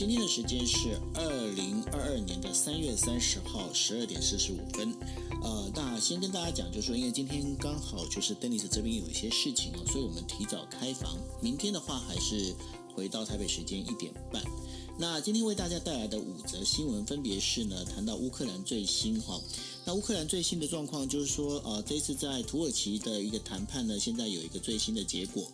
[0.00, 4.96] 今天的时间是二零二二年的三月三十号十二点四十五分。
[5.42, 11.18] 呃，那先跟大家讲，就是说，因为今天刚好就是 Dennis 这边有一些事情哦，所以我们提早开房。
[11.42, 12.54] 明天的话，还是
[12.94, 14.42] 回到台北时间一点半。
[14.96, 19.38] 那今天为大家带来的五则新闻，分别是呢，谈到乌克兰最新哈。
[19.84, 25.46] 那乌克兰最新的状况就是说，呃，这次在土耳其的一个谈判呢，现在有一个最新的结果。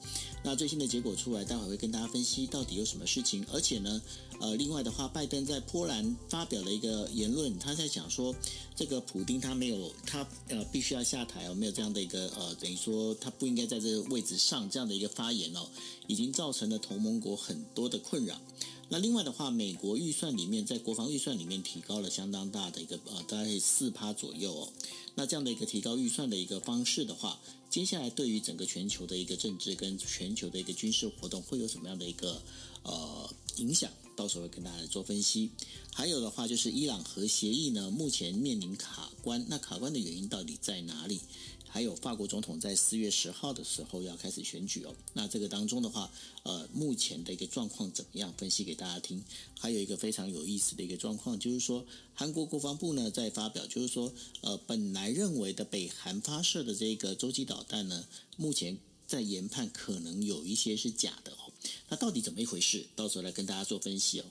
[0.47, 3.45] 那最新的结果出来，待会会跟大家分析到底有什么事情。
[3.53, 4.01] 而且呢，
[4.39, 8.33] 呃，另外的话，拜登在波兰发表了一个言论，他在讲说，
[8.77, 15.67] 这个普丁他没有他呃必须要下台哦，没有这样的一个呃，等于说他不应该在这个位置上这样的一个发言哦，
[16.07, 18.41] 已经造成了同盟国很多的困扰。
[18.89, 24.73] 那另外的话，美国预算里面在国防预算里面提高了相当大的一个呃，大概四趴左右哦。
[25.17, 32.41] 那这样的一个提高预算的一个方式的话，接下来对于整个全球的一个政治跟全球的一个军事活动会有什么样的一个
[32.83, 33.91] 呃影响？
[34.15, 35.51] 到时候跟大家来做分析。
[35.93, 41.21] 还有的话就是伊朗核协议呢，目前面临卡关，那卡关的原因到底在哪里？
[41.69, 46.11] 还有法国总统在四月十号的时候要开始选举哦，那这个当中的话，
[46.43, 48.33] 呃，目前的一个状况怎么样？
[48.39, 49.23] 分析给大家听。
[49.59, 58.07] 还有一个非常有意思的一个状况，就是说韩国国防部呢在发表，就是说，呃，本来认为的北韩发射的这个洲际导弹呢，
[58.37, 61.53] 目前在研判可能有一些是假的哦。
[61.89, 62.87] 那到底怎么一回事？
[62.95, 64.25] 到时候来跟大家做分析哦。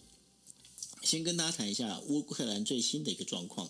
[1.03, 3.69] 先跟大家谈一下乌克兰最新的一个状况。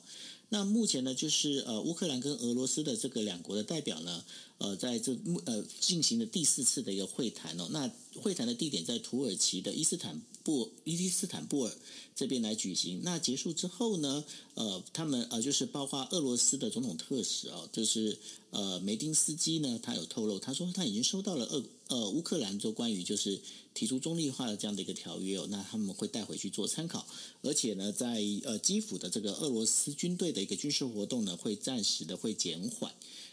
[0.49, 4.23] 那目前呢，就是呃，乌克兰跟俄罗斯的这个两国的代表呢，
[4.59, 7.67] 呃，在这呃进行的第四次的一个会谈哦。
[7.71, 11.73] 那会谈的地点在土耳其的伊斯坦布伊斯坦布尔
[12.15, 13.01] 这边来举行。
[13.03, 14.23] 那结束之后呢，
[14.53, 18.17] 呃，他们呃就是包括俄罗斯的总统特使哦，就是
[18.51, 23.39] 呃梅丁斯基呢，他有透露，他说他已经收到了俄呃乌克兰做关于就是
[23.73, 27.05] 提出中立化的这样的一个条约哦，那他们会带回去做参考。
[27.41, 32.91] 而且呢，在呃基辅的这个俄罗斯军队的一个军事活动呢，会暂时的会减缓。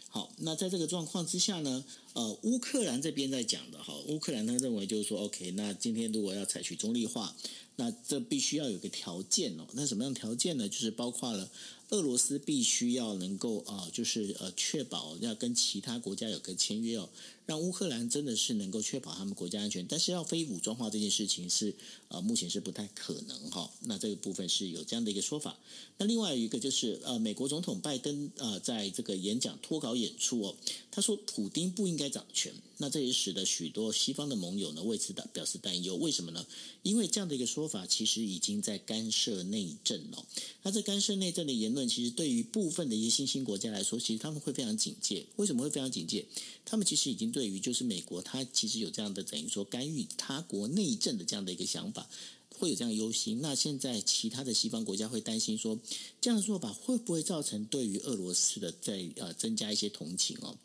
[0.09, 7.35] 好，那在这个状况之下呢，呃，乌克兰这边在讲的哈，乌克兰他认为就是说，OK，那今天如果要采取中立化，
[7.77, 9.65] 那这必须要有个条件哦。
[9.73, 10.69] 那什么样条件呢？
[10.69, 11.49] 就是包括了
[11.89, 17.09] 俄罗斯必须要能够啊、就是呃，确保要跟其他国家有个签约哦。
[17.45, 21.75] 让乌克兰真的是能够确保他们国家安全，但是要非武装化这件事情是
[22.07, 23.69] 呃目前是不太可能哈。
[23.81, 25.57] 那这个部分是有这样的一个说法。
[25.97, 30.55] 那另外一个就是呃美国总统拜登呃在这个演讲脱稿演出哦，
[30.89, 32.53] 他说普丁不应该掌权。
[32.77, 35.95] 那这也使得许多西方的盟友呢为此的表示担忧。
[35.97, 36.45] 为什么呢？
[36.81, 40.25] 因为这样的一个说法其实已经在干涉内政哦。
[40.63, 45.25] 那这干涉内政的言论，其实对于部分的一些新兴国家来说，其实他们会非常警戒。
[45.35, 46.25] 为什么会非常警戒？
[46.63, 47.32] 他们其实已经。
[47.33, 52.07] 对于就是美国，他其实有这样的等于说干预他国内政的这样的一个想法，
[52.55, 53.41] 会有这样忧心。
[53.41, 55.77] 那现在其他的西方国家会担心说，
[56.21, 60.55] 这样的做法会不会造成对于俄罗斯的在呃增加一些同情哦？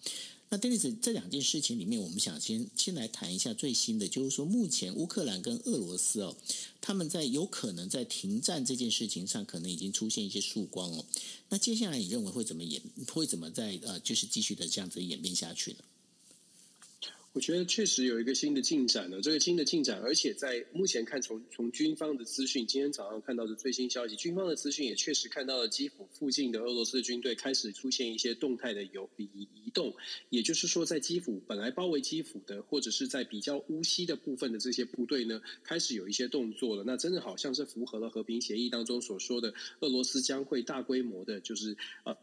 [0.50, 6.34] 那戴尼斯这两件事情里面，我们想先先来谈一下最新的，就是说目前乌克兰跟俄罗斯哦，
[6.80, 11.04] 他们在有可能在停战这件事情上，可能已经出现一些曙光哦。
[11.50, 12.80] 那接下来你认为会怎么演？
[13.12, 15.78] 会怎么在呃就是继续的这样子演变下去呢？
[17.34, 29.94] 我觉得确实有一个新的进展了，这个新的进展，而且在目前看从从军方的资讯，今天早上看到的最新消息，军方的资讯也确实看到了基辅附近的俄罗斯军队开始出现一些动态的游移移动，
[30.30, 36.82] 也就是说，在基辅本来包围基辅的，或者是在比较乌西的部分的这些部队呢，开始有一些动作了。
[36.84, 42.16] 那真的好像是符合了和平协议当中所说的，俄罗斯将会大规模的，就是呃。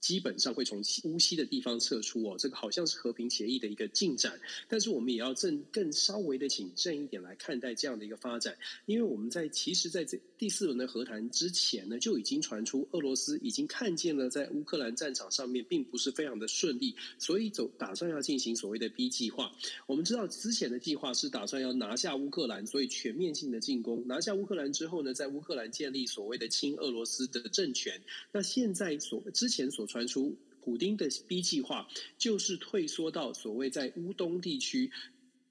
[0.00, 8.56] 基本上会从乌西的地方撤出哦，这个好像是和平协议的一个进展，但是我们也要正更稍微的谨慎一点来看待这样的一个发展，
[8.86, 19.52] 因为我们在其实在这第四轮的和谈之前呢，就已经传出俄罗斯已经看见了在乌克兰战场上面并不是非常的顺利，所以走打算要进行所谓的 B 计划。
[19.86, 28.00] 我们知道之前的计划是打算要拿下乌克兰，所以全面性的进攻，拿下乌克兰之后呢，在乌克兰建立所谓的亲俄罗斯的政权。
[28.32, 34.90] 那现在所之前所传出普丁的 B 计划就是退缩到所谓在乌东地区。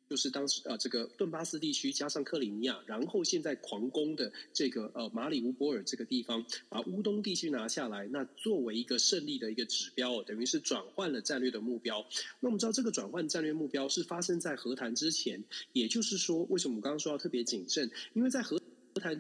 [0.09, 12.03] 就是当时呃，这个顿巴斯地区加上克里米亚，然后现在狂攻的这个呃马里乌波尔这个地方，把乌东地区拿下来，那作为一个胜利的一个指标，等于是转换了战略的目标。
[12.39, 15.44] 那我们知道这个转换战略目标是发生在和谈之前，
[15.74, 17.91] 也就是说，为什么我刚刚说要特别谨慎？
[18.15, 18.59] 因为在和
[18.95, 19.15] 谈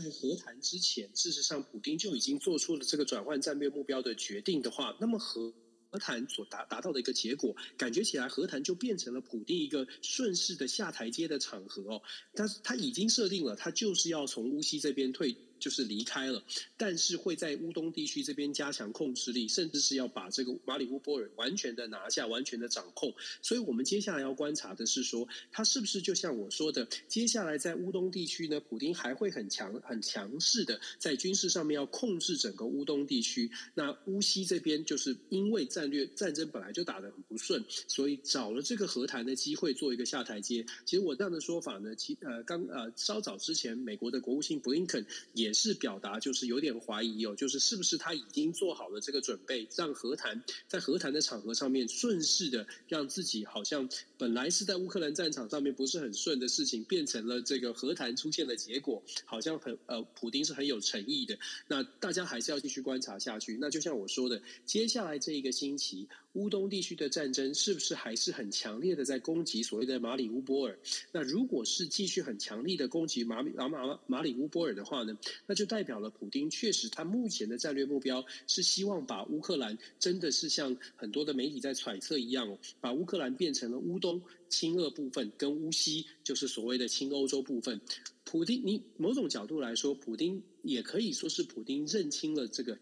[0.00, 5.52] 在和谈之前，事实上普丁就已经做出了这个转换战略目标的决定的话，那么和
[5.90, 12.00] 和谈所达达到的一个结果，感觉起来和谈就变成了普丁一个顺势的下台阶的场合哦。
[12.34, 15.36] 但是他已经设定了，他就是要从乌西这边退。
[15.62, 16.42] 就是离开了，
[16.76, 23.14] 但是会在乌东地区这边加强控制力，甚至是要把这个马里乌波尔完全的拿下，完全的掌控。
[23.40, 33.48] 所以，我们接下来要观察的是说，他是不是就像我说的，接下来在乌东地区呢，普丁还会很强、很强势的在军事上面要控制整个乌东地区。
[33.74, 40.66] 那乌西这边就是因为战略战争本来就打得很不顺，所以找了这个和谈的机会做一个下台阶。
[40.84, 45.51] 其实我这样的说法呢，其呃刚呃稍早之前，美国的国务卿布林肯也。
[45.52, 61.38] 是表达就是有点怀疑哦，就是是不是他已经做好了这个准备，让和谈在和谈的场合上面顺势的让自己好像本来是在乌克兰战场上面不是很顺的事情，变成了这个和谈出现的结果，好像很呃，普丁是很有诚意的。
[61.68, 63.56] 那大家还是要继续观察下去。
[63.60, 70.78] 那就像我说的，接下来这一个星期，乌东地区的战争是不是还是很强烈的在攻击所谓的马里乌波尔？
[71.10, 75.16] 那如果是继续很强力的攻击马马马马里乌波尔的话呢？
[75.46, 87.80] 那就代表了普丁确实他目前的战略目标是希望把乌克兰真的是像很多的媒体在揣测一样哦，把乌克兰变成了乌东亲俄部分，跟乌西就是所谓的亲欧洲部分。
[88.24, 92.78] 普丁，你某种角度来说，普丁也可以说是普丁认清了这个。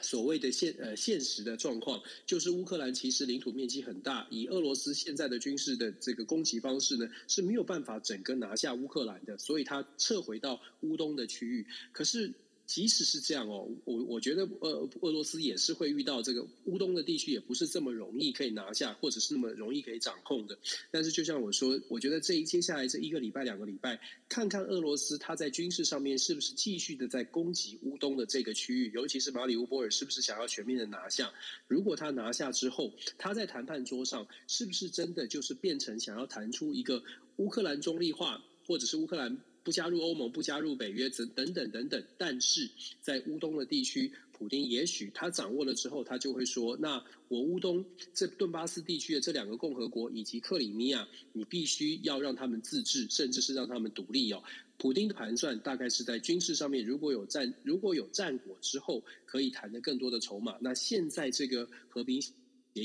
[0.00, 11.66] 所谓的现呃现实的状况，就是乌克兰其实领土面积很大，以俄罗斯现在的军事的这个攻击方式呢，是没有办法整个拿下乌克兰的，所以它撤回到乌东的区域。
[11.92, 12.32] 可是。
[12.66, 20.58] 即使是这样哦，我我觉得俄俄罗斯也是会遇到这个乌东的地区，也不是这么容易可以拿下，或者是那么容易可以掌控的。
[20.90, 31.32] 但是就像我说，我觉得这一接下来这一个礼拜、两个礼拜，看看俄罗斯他在军事上面是不是继续的在攻击乌东的这个区域，尤其是马里乌波尔是不是想要全面的拿下？
[31.68, 37.02] 如果他拿下之后，他在谈判桌上是不是真的就是变成想要谈出一个
[37.36, 39.38] 乌克兰中立化，或者是乌克兰？
[39.66, 42.04] 不加入欧盟，不加入北约，等等等等等。
[42.16, 42.70] 但是
[43.00, 47.84] 在乌东的地区，普丁也许他掌握了之后，他就会说：“那我乌东
[48.14, 54.40] 这顿巴斯地区的这两个共和国以及克里米亚，你必须要让他们自治，甚至是让他们独立哦。”
[54.78, 60.56] 普丁的盘算大概是在军事上面，如果有战如果有战果之后，可以谈得更多的筹码。
[60.60, 62.22] 那现在这个和平。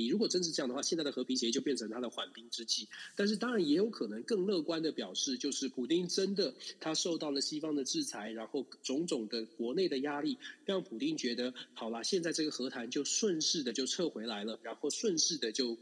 [0.07, 2.87] 如果真是这样的话，现在的和平协议就变成他的缓兵之计。
[3.15, 15.77] 但是当然也有可能更乐观的表示，就是普丁真的他受到了西方的制裁，然后种种的国内的压力，让普丁觉得好了，现在这个和谈就顺势的就撤回来了，然后顺势的就。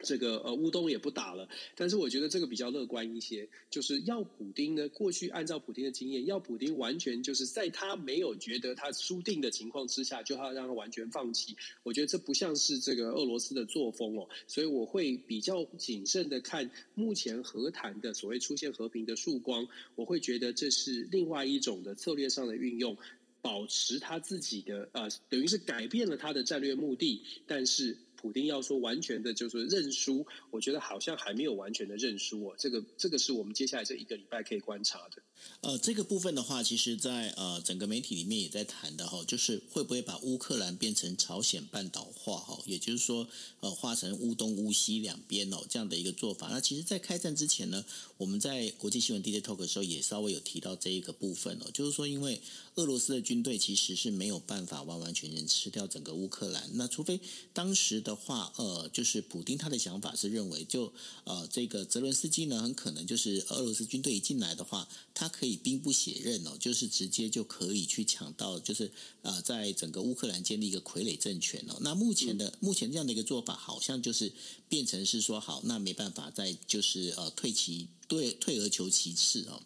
[0.00, 11.56] 这个呃乌东也不打了，但是我觉得这个比较乐观一些，就是要普丁呢，过去按照普丁的经验，要普丁完全就是在他没有觉得他输定的情况之下，就要让他完全放弃。
[11.82, 22.96] 我觉得这不像是这个俄罗斯的作风哦，所以我会比较谨慎的看目前和谈的所谓出现和平的曙光，我会觉得这是另外一种的策略上的运用，
[23.40, 27.96] 保持他自己的呃，等于是改变了他的战略目的，但是。
[28.16, 32.54] 普丁要说完全的就是认输，我觉得好像还没有完全的认输哦。
[32.58, 35.22] 这个这个是我们接下来这一个礼拜可以观察的。
[35.60, 43.28] 呃，这个部分的话，其实在呃整个媒体里面也在谈的哈，就是会不会把乌克兰变成朝鲜半岛化哈，也就是说
[43.60, 46.48] 呃化成乌东乌西两边哦这样的一个做法。
[46.50, 47.84] 那其实，在开战之前呢，
[48.16, 52.40] 我们在国际新闻 DJ Talk 的时候也稍微有提到这一个部分哦，就是说因为
[52.76, 57.18] 俄罗斯的军队其实是没有办法完完全全吃掉整个乌克兰，那除非
[57.54, 60.92] 当时的话，呃，就是普丁他的想法是认为就
[61.24, 68.92] 呃这个泽伦斯基呢，很可能就是俄罗斯军队一进来的话，他可以兵不血刃哦，就是直接就可以去抢到，就是
[69.22, 71.78] 呃在整个乌克兰建立一个傀儡政权哦。
[71.80, 74.30] 那目前的目前这样的一个做法，好像就是
[74.68, 77.88] 变成是说好，那没办法再就是呃退其。
[78.08, 79.60] 对，退而求其次啊。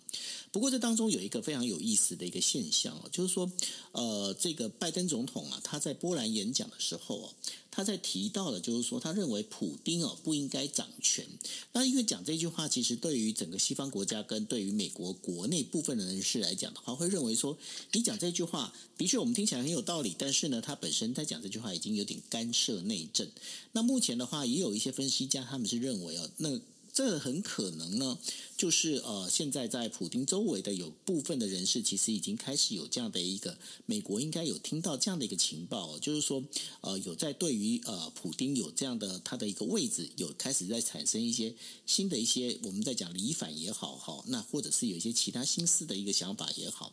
[0.53, 3.49] 不过这当中有一个非常有意思的一个现象啊，就是说，
[3.93, 7.33] 呃，这个拜登总统啊，他在波兰演讲的时候啊，
[7.71, 11.25] 他在提到的，就是说，他认为普丁哦不应该掌权。
[11.73, 17.57] 那因为讲这句话，其实对于整个西方国家跟对于美国国内部分的人士来讲的话，会认为说，
[17.93, 23.31] 你讲这句话的确我们听起来很有道理，但是呢，他本身在讲这句话已经有点干涉内政。
[23.71, 26.61] 那目前的话，也有一些分析家他们是认为哦，那。
[26.93, 28.19] 这很可能呢，
[28.57, 33.57] 就是呃，现在在普丁周围的有部分的人士，其实已经开始有这样的一个
[33.87, 36.43] 美国应该有听到这样的一个情报，就是说
[36.81, 41.55] 呃，有在对于呃普丁有这样的他的一个位置，有开始在产生一些
[41.87, 46.93] 新的一些我们在讲离反也好哈，那或者是有一些其他心思的一个想法也好，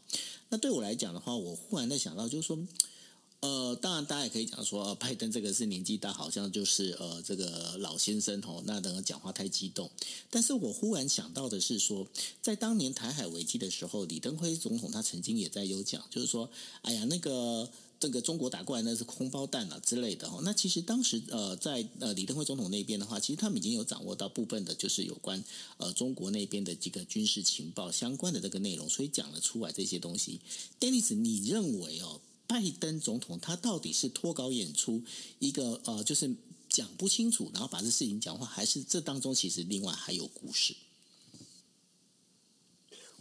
[0.49, 2.57] 那对我来讲的话，我忽然在想到就是说。
[3.39, 9.91] 呃，当然，大家也可以讲说，拜登这个是年纪大，好像就是呃，这个老先生哦，那等讲话太激动。
[10.31, 12.07] 但是我忽然想到的是说，
[12.41, 16.49] 在当年台海危机的时候，李登辉总统他曾经也在有讲，就是说，
[16.81, 20.41] 哎呀，那个这个中国打过来那是空包弹啊之类的哦。
[20.43, 25.43] 那其实当时呃，在呃李登辉总统那边的话，其实他们已经有掌握到部分的，就是有关
[25.77, 30.41] 呃中国那边的几个军事情报相关的这个内容，所以讲了出来这些东西。
[30.79, 32.19] Dennis，你认为哦？
[32.47, 35.03] 拜登总统他到底是脱稿演出
[35.39, 36.33] 一个呃，就是
[36.69, 40.75] 讲不清楚，然后把这事情讲话，还是这当中其实另外还有故事？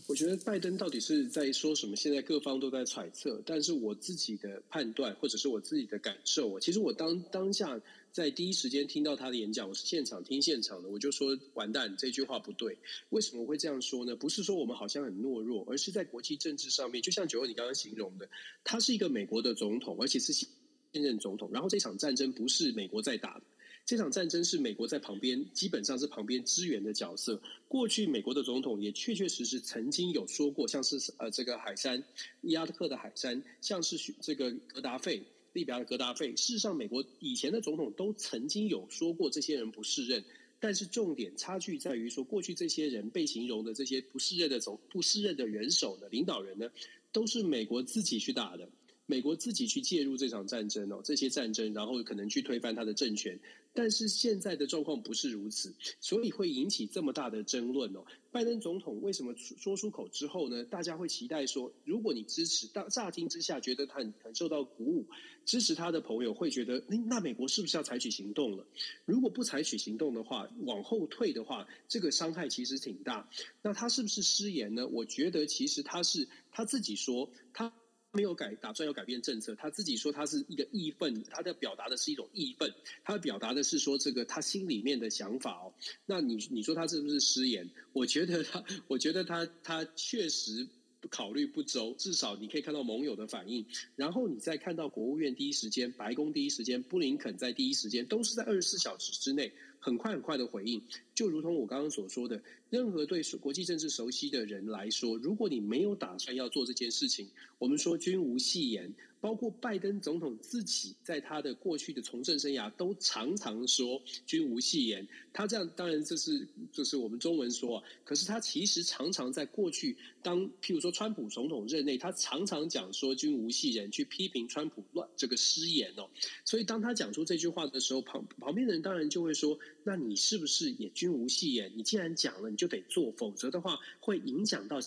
[0.09, 1.97] 我觉得拜登到底是在说什么？
[1.97, 7.81] 现在各方都在揣测，但是我自己的判断或者是我自己的感受，我其实我当当下。
[8.13, 12.75] 在第一时间听到他的演讲，我是现场听现场的，我就说完蛋，这句话不对。
[13.11, 14.17] 为什么会这样说呢？
[14.17, 18.27] 不是说我们好像很懦弱，而是在国际政治上面，就像九二你刚刚形容的，
[18.65, 20.49] 他是一个美国的总统，而且是现
[20.95, 21.51] 任总统。
[21.53, 23.39] 然后这场战争不是美国在打，
[23.87, 27.41] 这场战争是美国在旁边，基本上是旁边支援的角色。
[27.69, 32.03] 过去美国的总统也确确实实曾经有说过，像是呃这个海山，
[32.41, 35.23] 伊拉克的海山，像是这个格达费。
[35.53, 40.23] 利比亚的格达费，事实上，美国以前的总统都曾经有说过这些人不适任，
[40.61, 46.69] 但是重点差距在于说，过去这些人被形容的这些不适任的总不适任的元首的领导人呢，
[47.11, 48.69] 都是美国自己去打的，
[49.07, 53.39] 美国自己去介入这场战争哦，这些战争，然后可能去推翻他的政权。
[53.73, 58.03] 但是现在的状况不是如此，所以会引起这么大的争论哦。
[58.33, 60.65] 拜登总统为什么说出口之后呢？
[60.65, 65.07] 大家会期待说，如果你支持，大乍听之下觉得他很很受到鼓舞，
[65.45, 68.67] 支持他的朋友会觉得，那美国是不是要采取行动了？
[69.05, 73.29] 如果不采取行动的话，往后退的话，这个伤害其实挺大。
[73.63, 74.87] 那他是不是失言呢？
[74.89, 77.73] 我觉得其实他是他自己说他。
[78.17, 79.55] 没有改，打算要改变政策。
[79.55, 82.73] 他自己说他是一个义愤，他在表达的是一种义愤，
[83.05, 85.73] 他表达的是说这个他心里面的想法哦。
[86.07, 87.71] 那你你说他是不是失言？
[87.93, 90.67] 我觉得他，我觉得他他确实
[91.11, 91.95] 考虑不周。
[91.99, 99.53] 至少你可以看到盟友的反应，然后你再看到国务院第一时间、白宫第一时间、布林肯在第一时间，都是在二十四小时之内。
[99.79, 100.83] 很快很快的回应，
[101.17, 107.27] 就如同我刚刚所说的，任何对国际政治熟悉的人来说，如果你没有打算要做这件事情，
[107.59, 108.95] 我们说君无戏言。
[109.19, 115.09] 包括拜登总统自己在他的过去的从政生涯都常常说君无戏言。
[115.33, 126.09] 他这样当然这是就是我们中文说啊，可是他其实常常在过去当譬如说川普总统任内，他常常讲说君无戏言，去批评川普乱这个失言哦。
[126.45, 131.73] 所以当他讲出这句话的时候，旁旁边的人当然就会说，那你是不是也君无戏言？
[131.77, 134.81] 你既然讲了，你就得做，否则的话会影响到。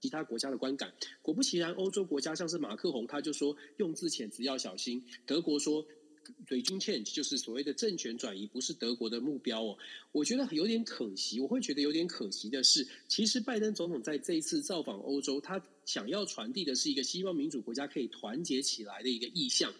[0.00, 5.02] 其他国家的观感，果不其然，欧洲国家像是马克宏，他就说用字遣词要小心。
[5.24, 5.82] 德国说
[6.46, 9.78] regime change 就是所谓的政权转移，不是德国的目标哦。
[10.12, 19.72] 我觉得有点可惜，我会觉得有点可惜的是，其实拜登总统在这一次造访欧洲，他想要传递的是一个希望民主国家可以团结起来的一个意向。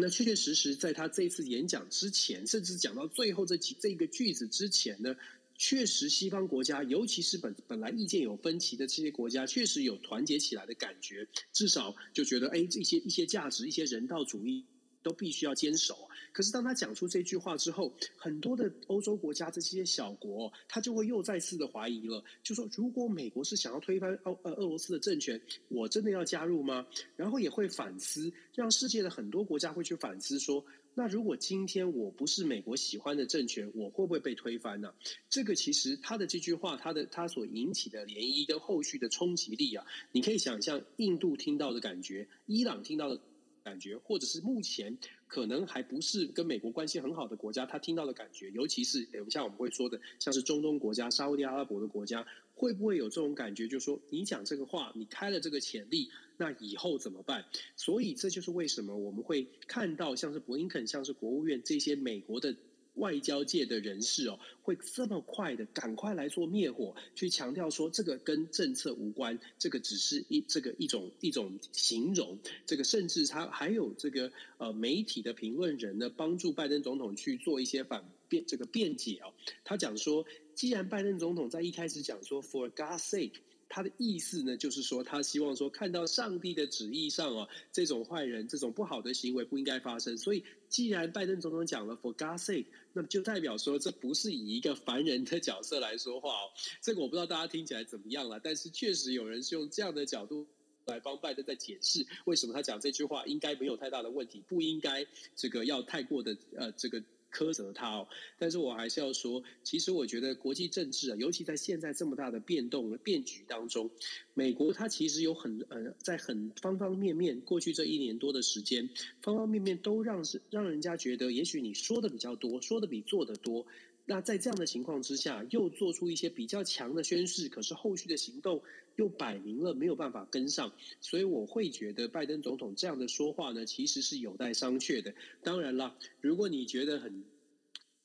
[0.00, 5.14] 那确确实实，在他这次演讲之前，甚至讲到最后这几这个句子之前呢。
[5.62, 11.28] 确实，西方国家，尤其是本本来意见有分歧的这些国家，确实有团结起来的感觉。
[11.52, 14.64] 至少就觉得，哎，这些一些价值、一些人道主义
[15.02, 15.96] 都必须要坚守。
[16.32, 26.86] 可是当他讲出这句话之后，很多的欧洲国家这些小国，他就会又再次的怀疑了，就说：如果美国是想要推翻欧呃俄罗斯的政权，我真的要加入吗？
[27.16, 30.64] 然后也会反思，让世界的很多国家会去反思说。
[30.92, 34.92] 那如果今天我不是美国喜欢的政权，我会不会被推翻呢？
[35.28, 43.20] 这个其实他的这句话，他的他所引起的涟漪跟后续的冲击力啊，你可以想象印度听到的感觉，伊朗听到的
[43.62, 53.68] 感觉，或者是目前可能还不是跟美国关系很好的国家，他听到的感觉，尤其是像我们会说的，像是中东国家、沙乌地阿拉伯的国家，会不会有这种感觉？
[53.68, 57.44] 就是说，你讲这个话，你开了这个潜力，那以后怎么办？
[57.76, 62.56] 所以这就是为什么我们会看到像是伯林肯、像是国务院这些美国的。
[63.00, 79.32] 外交界的人士哦，会这么快的赶快来做灭火，去强调说这个跟政策无关，这个只是一这个一种一种形容，这个甚至他还有这个呃媒体的评论人呢，帮助拜登总统去做一些反辩这个辩解哦，
[79.64, 83.40] 他讲说，既然拜登总统在一开始讲说 For God's sake。
[83.72, 90.18] 他的意思呢，就是说，他希望说，看到上帝的旨意上哦，这种坏人、这种不好的行为不应该发生。
[90.18, 96.50] 所以，既然拜登总统讲了 “For God's sake”，那么就代表说，这不是以一个凡人的角色来说话哦。
[96.82, 100.44] 这个我不知道大家听起来怎么样了，但是确实有人是用这样的角度
[100.86, 107.00] 来帮拜登在解释为什么他讲这句话应该没有太大的问题，不应该这个要太过的呃这个。
[107.32, 108.08] 苛责他哦，
[108.38, 113.90] 但是我还是要说，其实我觉得国际政治啊，尤其在现在这么大的变动和变局当中，
[114.34, 118.88] 美国它其实有很呃，在很方方面面，过去这一年多的时间，
[119.22, 123.66] 方方面面都让是让人家觉得，也许你说的比较多，说的比做的多。
[124.06, 128.60] 那在这样的情况之下，又做出一些比较强的宣誓，可是后续的行动
[128.96, 135.14] 又摆明了没有办法跟上，所以我会觉得拜登总统这样的说话呢，其实是有待商榷的。
[135.44, 137.22] 当然了，如果你觉得很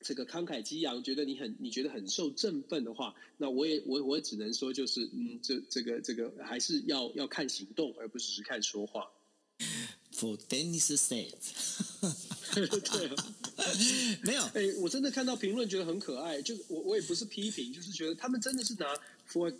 [0.00, 9.10] 这个慷慨激昂，觉得你很你觉得很受振奋的话，那我也我我只能说就是嗯，这这个这个还是要要看行动，而不是只是看说话。
[10.12, 11.34] For Dennis said，
[12.54, 13.14] 对、啊。
[14.22, 18.86] 没有，哎，我真的看到评论觉得很可爱，就是我我也不是批评，就是觉得他们真的是拿
[19.24, 19.50] 佛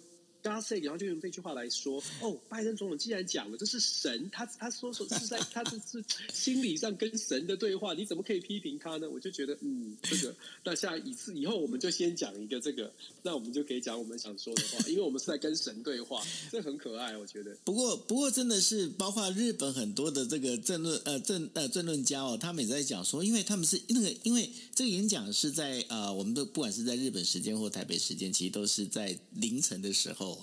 [0.46, 9.08] 然后就用这句话来说，哦，拜登总统既然讲了，这是神，他他说说是在他这是心理上跟神的对话，你怎么可以批评他呢？
[9.08, 10.34] 我就觉得，嗯，这个，
[10.64, 17.56] 那下一次以后我们就先讲一个这个，那我们就可以讲我们想说的话，因为我们是在跟神对话，这很可爱，我觉得。
[17.64, 30.35] 不过，不过真的是包括日本很多的这个政论呃政呃政论家哦，他们也在讲说，因为他们是那个，因为这个演讲是在呃，我们都不管是在日本时间或台北时间，其实都是在凌晨的时候。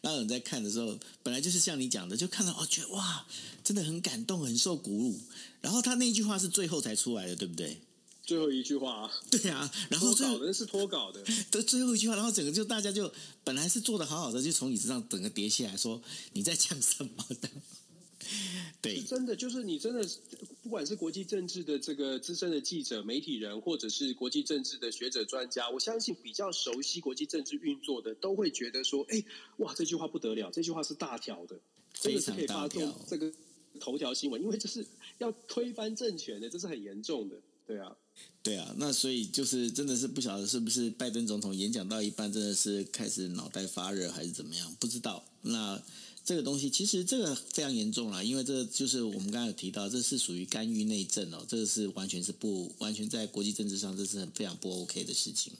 [0.00, 3.26] 然后你在看的时候，本来就是像你讲的，就看到哦，觉得哇，
[3.62, 5.20] 真的很感动，很受鼓舞。
[5.60, 7.80] 然后他那句话是最后才出来的，对不对？
[8.24, 9.70] 最后一句话啊，对啊。
[9.88, 13.12] 然后脱稿的是脱稿的， 的最后一句话，然后整个就大家就
[13.44, 16.00] 本来是坐得好好的，就从椅子上整个跌下来说，
[16.32, 17.48] 你在讲什么的？
[18.82, 20.06] 对，真的就是你真的，
[20.62, 29.22] 不管是国际政治的这个资深的记者、媒体人，或者是国际政治的学者专家，我相信比较熟悉国际政治运作的，都会觉得说：“哎，
[29.58, 31.58] 哇，这句话不得了，这句话是大条的，
[31.92, 33.32] 真的是可以发动这个
[33.78, 34.86] 头条新闻，因为这是
[35.18, 37.96] 要推翻政权的，这是很严重的。”对啊，
[38.42, 44.76] 对啊，那所以就是真的是不晓得是不是拜登总统演讲到一半，真的是开始脑袋发热还是怎么样？
[44.78, 45.82] 不知道那。
[46.30, 55.52] 这个东西其实这个非常严重了，因为这就是我们刚才有提到，这是属于干预内政哦，这个是完全是不完全在国际政治上，这是很非常不 OK 的事情。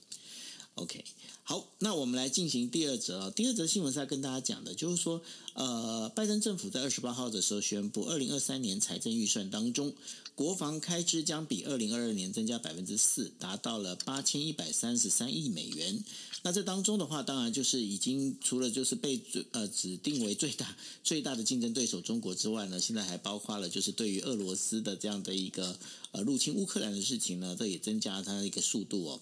[0.76, 1.04] OK，
[1.42, 3.30] 好，那我们来进行第二则啊。
[3.30, 5.20] 第二则新闻是要跟大家讲的，就是说，
[5.52, 9.92] 呃，拜登政府在二十八号的时候宣布，二零二三年财政预算当中，
[10.34, 16.02] 国防开支将比二零二二年增加百分之四，达到了八千一百三十三亿美元。
[16.42, 25.76] 那这当中的话，当然就是已经除了就是被呃指定为最大 最大的竞争对手中国之外呢，现在还包括了就是对于俄罗斯的这样的一个
[26.12, 29.20] 呃入侵乌克兰的事情呢，这也增加了它的一个速度哦。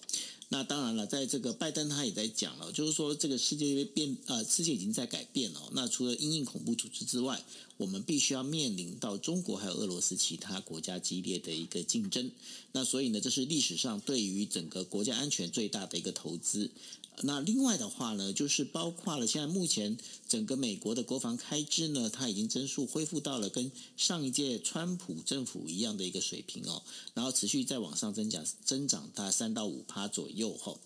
[0.51, 5.69] 那当然了，在这个拜登他也在讲了，就是说这个世界变呃，世界已经在改变了。
[5.73, 7.43] 那除了因应恐怖组织之外，
[7.77, 12.31] 我们必须要面临到中国还有俄罗斯其他国家激烈的一个竞争。
[12.71, 16.71] 那所以呢，这是历史上对于整个国家安全最大的一个投资。
[17.23, 26.81] 那另外的话呢，就是包括了现在目前整个美国的国防开支呢，它已经增速恢复到了跟上一届川普政府一样的一个水平哦，
[27.13, 30.77] 然后持续在往上增长，增长大概三到五趴左右哈。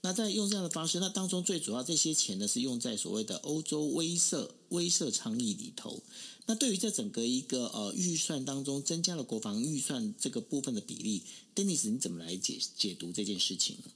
[0.00, 6.00] 那在用这样的方式，那当中最主要这些钱呢是用在所谓的欧洲威慑威慑倡议里头。
[6.46, 11.22] 那对于这整个一个呃预算当中增加了国防预算这个部分的比例
[11.54, 13.90] ，Dennis 你怎么来解解读这件事情呢？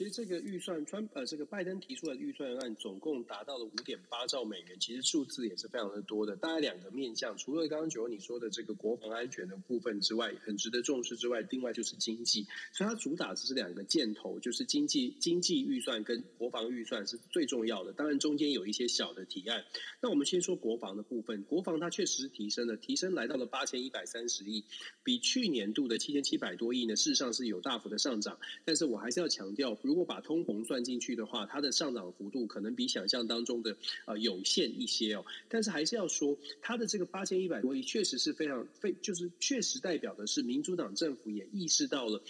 [0.00, 6.34] 其实这个预算，川呃，这个拜登提出来的预算案总共达到了五点八兆美元，其实数字也是非常的多的。
[6.36, 17.92] 大概两个面向，除了刚刚九欧你说的这个国防安全的部分之外，很值得重视之外，另外就是经济，所以它主打的是两个箭头，就是经济经济预算跟国防预算是最重要的。
[17.92, 19.62] 当然中间有一些小的提案。
[20.00, 24.64] 那我们先说国防的部分，国防它确实是提升了，提升来到了八千一百三十亿，
[25.04, 28.38] 比去年度的七千七百多亿呢，事实上是有大幅的上涨。
[28.64, 33.76] 但是我还是要强调，如果把通膨算进去的话，它的上涨幅度可能比想象当中的
[34.06, 35.24] 呃有限一些哦。
[35.48, 42.22] 但是还是要说，它的这个八千一百多亿确实是非常非，就是确实代表的是民主党政府也意识到了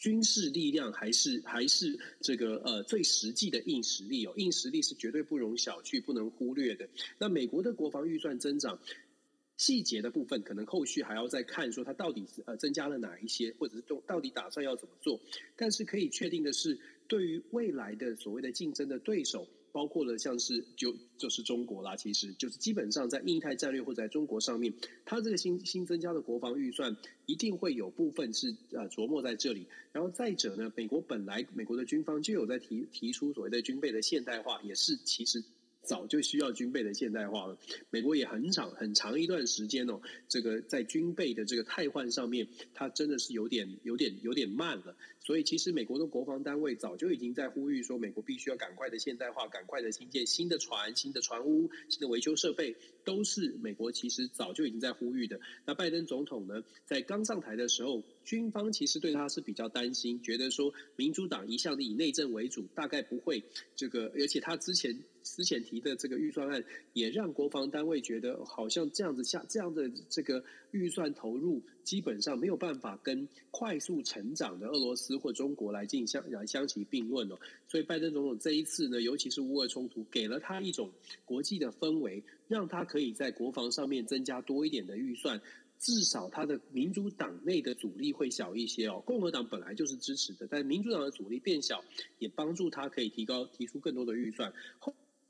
[0.00, 6.88] 军事力量还是还是这个呃最实际的硬实力哦，硬实力是绝对不容小觑、不能忽略的。
[7.18, 8.78] 那美国的国防预算增长。
[9.56, 15.20] 细节的部分可能后续还要再看，说它到底是呃增加了哪一些，或者是到底打算要怎么做。
[15.54, 16.76] 但是可以确定的是，
[17.08, 24.72] 对于未来的所谓的竞争的对手，包括了像是就就是中国啦，其实就是基本上在印太战略或者在中国上面，
[25.04, 29.66] 它这个新新增加的国防预算一定会有部分是呃琢磨在这里。
[29.92, 35.42] 然后再者呢，美国本来美国的军方就有在提提出所谓的军备的现代化，也是其实。
[35.84, 37.58] 早就需要军备的现代化了。
[37.90, 44.96] 美国也很长很长一段时间哦，这个在军备的这个汰换上面，它真的是有点有点有点慢了。
[45.20, 55.38] 所以其实美国的国防单位早就已经在呼吁说，美国必须要赶快的现代化，赶快的新建新的船、新的船坞、新的维修设备，都是美国其实早就已经在呼吁的。
[55.64, 63.44] 那拜登总统呢，在刚上台的时候，军方其实对他是比较担心，觉得说民主党一向的以内政为主，大概不会
[63.76, 64.98] 这个，而且他之前。
[65.24, 66.62] 之前提的这个预算案，
[66.92, 77.38] 也让国防单位觉得好像这样子下这样的这个预算投入，基本上没有办法跟快速成长的俄罗斯或中国来进相来相提并论哦。
[77.68, 80.90] 所以拜登总统这一次呢，尤其是乌俄冲突，给了他一种
[81.24, 85.40] 国际的氛围，让他可以在国防上面增加多一点的预算，
[85.78, 89.00] 至少他的民主党内的阻力会小一些哦。
[89.06, 91.84] 共和党本来就是支持的，但民主党的阻力变小，
[92.18, 94.52] 也帮助他可以提高提出更多的预算。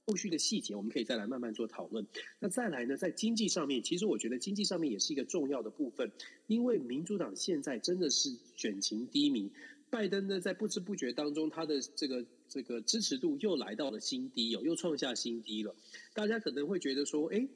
[0.07, 2.07] 后续的细节，我们可以再来慢慢做讨论。
[2.39, 6.13] 那再来呢，在经济上面，其实我觉得经济上面也是一个重要的部分，
[6.47, 9.51] 因为民主党现在真的是选情低迷，
[9.89, 15.75] 拜登呢在不知不觉当中，他的这个这个支持度又来到了新低哦，又创下新低了。
[16.13, 17.49] 大家可能会觉得说，哎，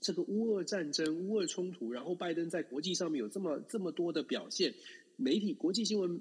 [0.00, 4.72] 这个乌俄战争、乌俄冲突，然后拜登在国际上面有这么这么多的表现，
[5.16, 6.18] 媒体国际新闻。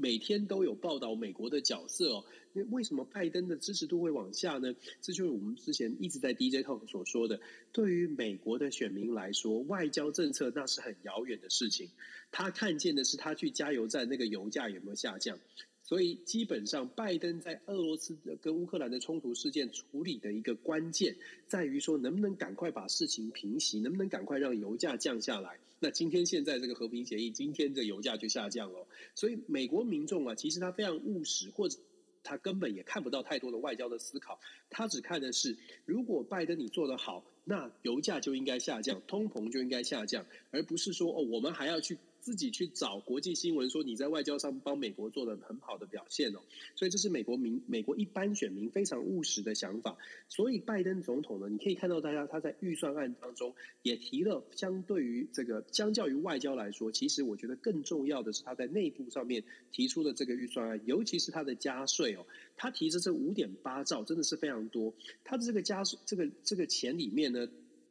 [0.00, 4.74] 每天都有报道美国的角色哦，那为什么拜登的支持度会往下呢？
[5.02, 7.38] 这就是我们之前一直在 DJ Talk 所说的，
[7.70, 11.90] 对于美国的选民来说，外交政策那是很遥远的事情，
[12.32, 15.38] 他看见的是他去加油站那个油价有没有下降。
[15.82, 21.16] 所以基本上，拜登在俄罗斯跟乌克兰的冲突事件处理的一个关键，
[21.48, 25.58] 在于说能不能赶快把事情平息，能不能赶快让油价降下来。
[25.82, 28.86] 那今天现在这个和平协议，今天这油价就下降了。
[29.14, 31.78] 所以美国民众啊，其实他非常务实，或者
[32.22, 34.38] 他根本也看不到太多的外交的思考，
[34.68, 41.96] 他只看的是，如果拜登你做得好，那油价就应该下降，通膨就应该下降，而不是说哦，我们还要去。
[42.20, 46.40] 自己去找国际新闻说你在外交上帮美国做的很好的表现哦，
[46.76, 49.96] 所以这是美国民美国一般选民非常务实的想法。
[50.28, 67.48] 所以拜登总统呢，你可以看到大家他在预算案当中也提了，相对于这个相较于外交来说，其实我觉得更重要的是他在内部上面提出的这个预算案，尤其是他的加税哦，他提着这五点八兆真的是非常多，他的这个加税这个这个钱里面呢。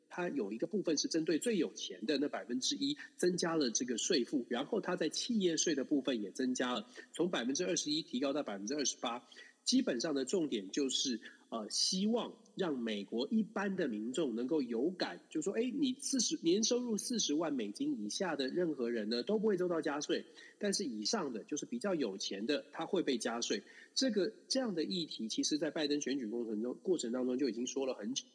[0.09, 9.23] 它有一个部分是针对最有钱的那百分之一增加了这个税负，然后它在企业税的部分也增加了，从百分之二十一提高到百分之二十八。
[9.65, 11.19] 基本上的重点就是
[11.49, 20.25] 呃，希望让美国一般的民众能够有感，就说，哎，你四十年收入四十万美金以下的任何人呢都不会受到加税，
[20.57, 23.61] 但是以上的就是比较有钱的，他会被加税。
[23.93, 28.25] 这个这样的议题，其实在拜登选举过程中过程当中就已经说了很久。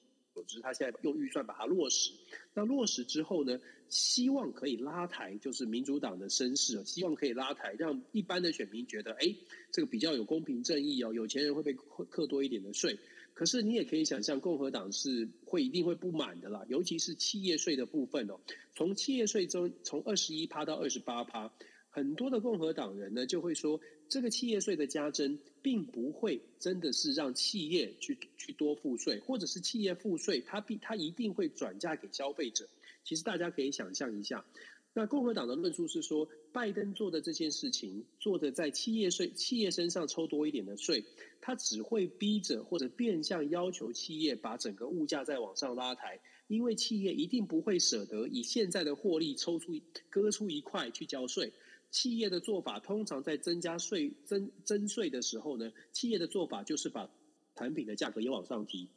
[0.42, 2.11] 只是他现在用预算把它落实，
[2.53, 9.35] 那落实之后呢，希望可以拉抬，就是民主党的声势，希望可以拉抬，让一般的选民觉得，哎，
[9.70, 12.99] 这个比较有公平正义哦，有钱人会被课多一点的税。
[13.33, 18.40] 可是你也可以想象，共和党是会一定会不满的啦，尤其是企业税的部分哦，
[18.75, 21.53] 从企业税中从二十一趴到二十八趴。
[21.94, 32.68] 很多的共和党人呢，就会说，这个企业税的加征，并不会真的是让企业去去多付税，或者是企业付税，它必它一定会转嫁给消费者。
[33.04, 34.44] 其实大家可以想象一下，
[34.92, 41.04] 那共和党的论述是说，拜登做的这件事情，做的在企业税、企业身上抽多一点的税，
[41.40, 49.80] 他只会逼着或者变相要求企业把整个物价再往上拉抬，因为企业一定不会舍得以现在的获利抽出
[50.11, 51.52] 割出一块去交税。
[51.94, 57.09] 企业的做法通常在增加税增增税的时候呢，企业的做法就是把
[57.54, 58.88] 产品的价格也往上提，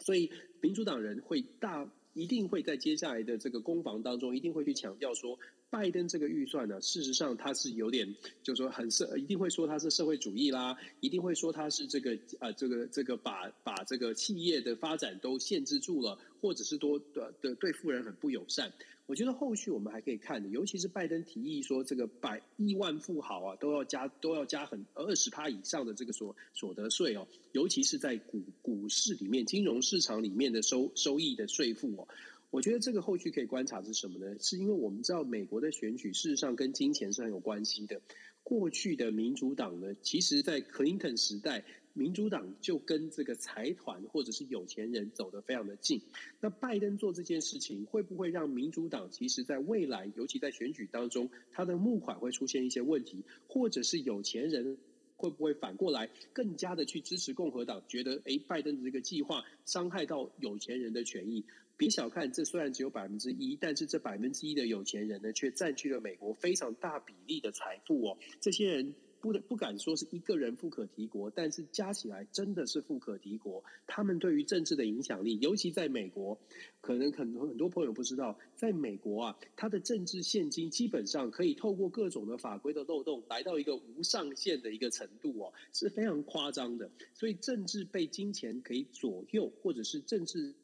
[0.00, 1.90] 所以民主党人会大。
[2.16, 8.08] 一定会在接下来的这个攻防当中，一定会去强调说，拜登这个预算呢，事实上他是有点，
[8.42, 18.72] 就是说很社，一定会说他是社会主义啦，一定会说他是这个啊、这个这个把把这个企业的发展都限制住了，或者是多的的对富人很不友善。
[19.06, 32.08] 我觉得后续我们还可以看的，尤其是拜登提议说，这个百亿万富豪啊都要加都要加很二十趴以上的这个所所得税哦，尤其是在股股市里面、金融市场里面的收收益的税负哦。
[32.50, 34.36] 我觉得这个后续可以观察是什么呢？
[34.40, 38.00] 是因为我们知道美国的选举事实上跟金钱是很有关系的。
[38.42, 41.64] 过去的民主党呢，其实在克林顿时代。
[41.96, 45.98] 民主党就跟这个财团或者是有钱人走得非常的近。
[46.40, 54.76] 那拜登做这件事情，会不会让民主党其实在未来，尤其在选举当中，他的募款会出现一些问题，或者是有钱人
[55.16, 61.46] 会不会反过来更加的去支持共和党，觉得诶，拜登的这个计划伤害到有钱人的权益？
[61.78, 68.18] 别小看这，虽然只有百分之一，但是这百分之一的有钱人呢，却占据了美国非常大比例的财富哦。
[68.38, 68.94] 这些人。
[69.26, 73.64] 不不敢说是一个人富可敌国，但是加起来真的是富可敌国。
[73.88, 76.38] 他们对于政治的影响力，尤其在美国，
[76.80, 86.88] 可能很多很多朋友不知道，在美国啊，他的政治现金基本上可以透过各种的法规的漏洞，来到一个无上限的一个程度哦，是非常夸张的。
[87.14, 90.54] 所以政治被金钱可以左右，或者是政治。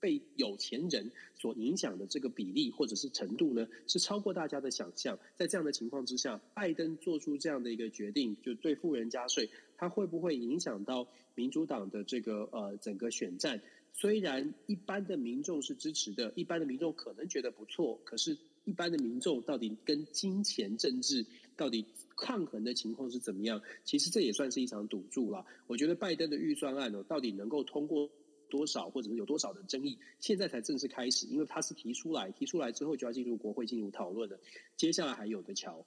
[0.00, 5.18] 被有钱人所影响的这个比例或者是程度呢，是超过大家的想象。
[5.36, 13.60] 在这样的情况之下，拜登做出这样的一个决定，就对富人加税，他会不会影响到民主党的这个呃整个选战？
[13.92, 21.84] 虽然一般的民众是支持的，一般的民众可能觉得不错，可是，一般的民众到底跟金钱政治到底
[22.16, 23.60] 抗衡的情况是怎么样？
[23.84, 25.44] 其实这也算是一场赌注了。
[25.66, 28.08] 我觉得拜登的预算案呢，到底能够通过？
[28.50, 34.38] 多少或者是有多少的争议，现在才正式开始，因为他是提出来，提出来之后就要进入国会进入讨论了，
[34.76, 35.86] 接下来还有的瞧。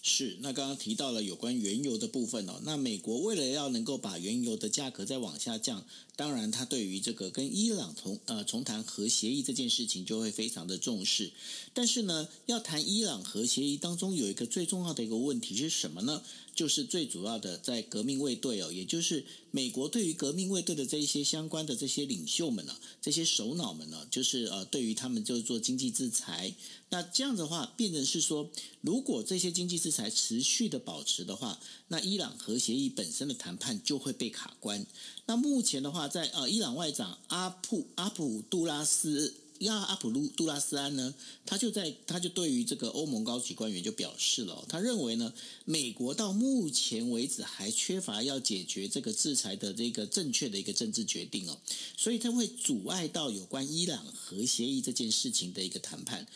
[0.00, 11.32] 是，那刚刚提到了有关原油的部分哦，那美国为了要能够把原油的价格再往下降，当然他对于这个跟伊朗重呃重谈核协议这件事情就会非常的重视。
[11.74, 16.22] 但是呢，要谈伊朗核协议当中有一个最重要的一个问题是什么呢？
[16.58, 26.52] 就是最主要的在革命卫队哦，也就是美国对于革命卫队的这一些相关的这些领袖们呢，这些首脑们呢，就是呃对于他们就是做经济制裁。
[26.88, 34.84] 那这样的话，变成是说，如果这些经济制裁持续的保持的话，那伊朗核协议本身的谈判就会被卡关。
[35.26, 45.32] 那目前的话，在呃伊朗外长阿普阿卜杜拉斯亚阿普鲁杜拉斯安呢，他就在他就对于这个欧盟高级官员就表示了，他认为呢，
[45.64, 51.58] 美国到目前为止还缺乏要解决这个制裁的这个正确的一个政治决定哦，
[51.96, 56.26] 所以他会阻碍到有关伊朗核协议这件事情的一个谈判。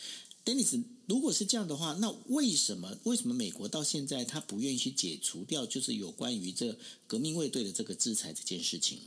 [0.45, 8.99] Dennis，如果是这样的话，那为什么为什么美国到现在他不愿意去解除掉，就是有关于这革命卫队的这个制裁这件事情？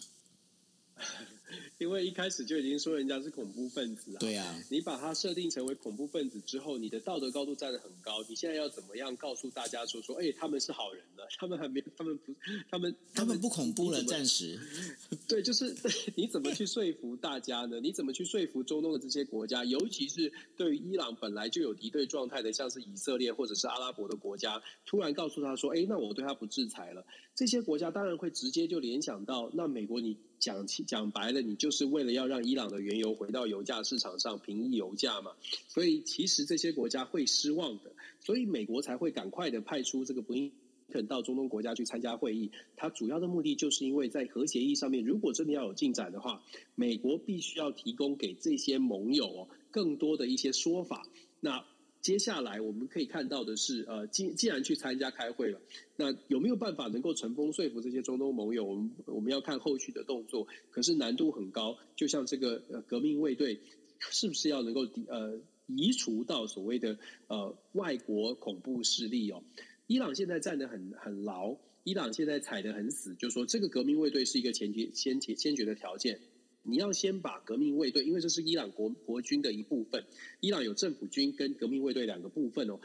[1.79, 11.23] 因为一开始就已经说人家是恐怖分子啊，对啊，你把他设定成为恐怖分子之后，你的道德高度站得很高，你现在要怎么样告诉大家说说，哎，他们是好人呢？
[11.39, 12.35] 他们还没，他们不，
[12.71, 14.59] 他们他们不恐怖了，暂时。
[15.29, 15.75] 对，就是
[16.17, 17.79] 你怎么去说服大家呢？
[17.79, 27.05] 你怎么去说服中东的这些国家，尤其是对于伊朗本来就有敌对状态的，像是以色列或者是阿拉伯的国家，突然告诉他说，哎，那我对他不制裁了，
[27.37, 30.16] 这些国家当然会直接就联想到，那美国你。
[30.38, 35.33] 讲讲白了，你就是为了要让伊朗的原油回到油价市场上，平抑油价嘛。
[35.66, 40.53] 所以其实这些国家会失望的，所以美国才会赶快的派出这个布林
[40.90, 42.53] 肯到中东国家去参加会议。
[42.77, 46.42] 它主要的目的就是因为在核协议上面，如果真的要有进展的话，
[46.75, 51.09] 美国必须要提供给这些盟友哦更多的一些说法。
[51.40, 51.64] 那
[52.07, 55.61] 接下来我们可以看到的是，呃，既既然去参加开会了，
[55.97, 58.62] 那有没有办法能够成功说服这些中东盟友？
[58.62, 61.77] 我们我们要看后续的动作，可是难度很高。
[61.97, 63.59] 就像这个呃革命卫队，
[63.99, 69.42] 是不是要能够抵呃移除到所谓的呃外国恐怖势力哦？
[69.88, 76.21] 伊朗现在站得很很牢，伊朗现在踩得很死，就说这个革命卫队是一个前提先决先决的条件。
[76.67, 80.05] 你要先把革命卫队，因为这是伊朗国国军的一部分，
[80.41, 82.81] 伊朗有政府军跟革命卫队两个部分哦。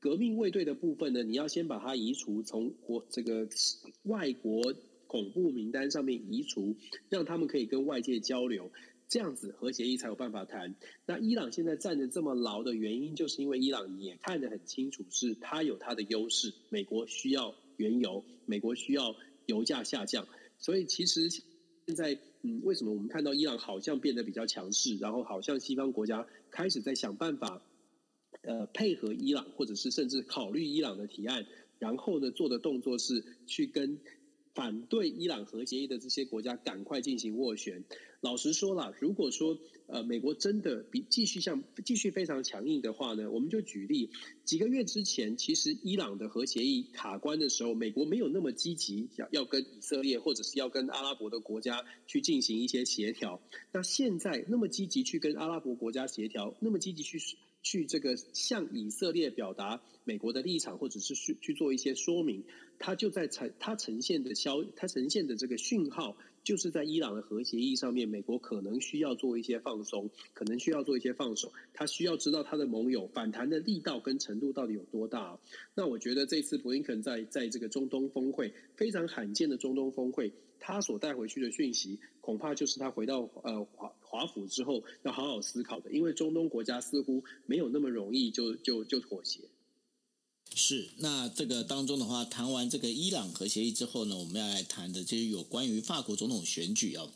[0.00, 3.46] 革命卫队的部分呢，你要先把它移除，从国这个
[4.04, 4.74] 外国
[5.06, 6.74] 恐怖名单上面移除，
[7.08, 8.70] 让他们可以跟外界交流，
[9.08, 10.74] 这样子核协议才有办法谈。
[11.04, 16.54] 那伊朗现在站得这么牢的原因，就是因为伊朗也看得很清楚，是它有它的优势。
[16.70, 19.14] 美国需要原油，美国需要
[19.44, 20.26] 油价下降，
[20.58, 21.44] 所以其实现
[21.94, 27.62] 在，嗯，为什么我们看到伊朗好像变得比较强势，然后好像西方国家开始在想办法。
[28.42, 31.44] 呃，配合伊朗，或者是甚至考虑伊朗的提案，
[31.78, 33.98] 然后呢，做的动作是去跟
[34.60, 37.82] 反对伊朗核协议的这些国家赶快进行斡旋。
[38.20, 44.10] 老实说了，如果说呃美国真的比继续像继续非常强硬的话呢，我们就举例
[44.44, 53.40] 几个月之前，其实伊朗的核协议卡关的时候，美国没有那么积极要要跟以色列或者是要跟阿拉伯的国家去进行一些协调。
[53.72, 57.18] 那现在那么积极去跟阿拉伯国家协调，那么积极去。
[57.62, 62.44] 去这个向以色列表达美国的立场，或者是去去做一些说明，
[62.78, 75.38] 他就在呈他呈现的消，他呈现的这个讯号，就是在伊朗的核协议上面，美国可能需要做一些放松，可能需要做一些放手，他需要知道他的盟友反弹的力道跟程度到底有多大。
[75.74, 89.38] 那我觉得这次布林肯在在这个中东峰会非常罕见的中东峰会，他所带回去的讯息，恐怕就是他回到呃华华府之后要好好思考的，因为中东国家似乎没有那么容易就就就妥协。
[90.52, 97.08] 是，那这个当中的话，谈完这个伊朗核协议之后呢，我们要来谈的就是有关于法国总统选举哦。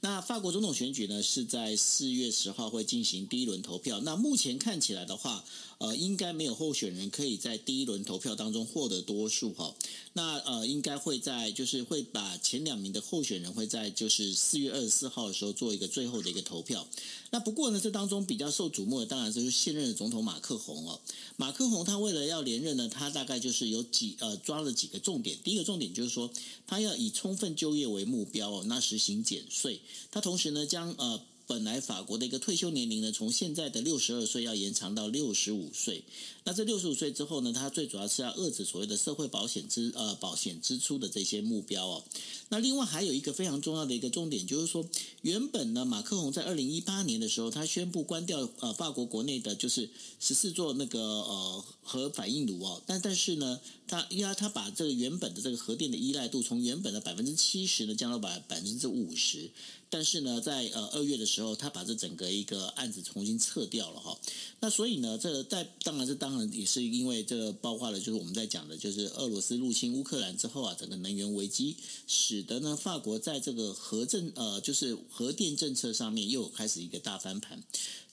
[0.00, 4.00] 那法国总统选举呢，是在四月十号会进行第一轮投票。
[4.00, 5.44] 那目前看起来的话，
[5.80, 9.74] 呃，应该没有候选人可以在第一轮投票当中获得多数哈。
[10.12, 16.86] 那呃，应该会在就是会把前两名的候选人会在就是四月二十四号的时候做一个最后的一个投票。
[17.30, 21.00] 那不过呢，这当中比较受瞩目的当然就是现任的总统马克宏哦。
[21.38, 25.38] 马克宏他为了要连任呢，他大概就是有几呃抓了几个重点。
[25.42, 26.30] 第一个重点就是说，
[26.66, 29.80] 他要以充分就业为目标哦，那实行减税。
[30.10, 31.22] 他同时呢将呃。
[31.50, 36.04] 本来法国的一个退休年龄呢，从现在的六十二岁要延长到六十五岁。
[36.44, 42.02] 那这六十五岁之后呢，他最主要是要遏制所谓的社会保险支呃保险支出的这些目标哦。
[42.48, 44.84] 那另外还有一个非常重要的一个重点，就是说
[45.22, 52.82] 原本呢，马克宏在二零一八年的时候，他宣布关掉呃法国国内的就是十四座那个呃核反应炉哦。
[52.86, 59.50] 但但是呢，他因为他把这个原本的这个核电的依赖度从原本的百分之七十呢降到百百分之五十。
[59.92, 64.16] 但是呢，在呃二月的时候，他把这整个一个案子重新撤掉了哈。
[64.60, 71.74] 那所以呢，这在当然是当当然也是因为这包括了，就是我们在讲的，就是俄罗斯入侵乌克兰之后啊，整个能源危机，
[72.06, 77.60] 使得呢法国在这个核政呃就是核电政策上面又开始一个大翻盘。